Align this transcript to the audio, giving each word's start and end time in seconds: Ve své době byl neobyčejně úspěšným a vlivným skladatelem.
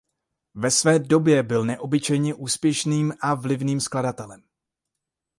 Ve 0.55 0.71
své 0.71 0.99
době 0.99 1.43
byl 1.43 1.65
neobyčejně 1.65 2.33
úspěšným 2.33 3.13
a 3.21 3.33
vlivným 3.35 3.79
skladatelem. 3.79 4.43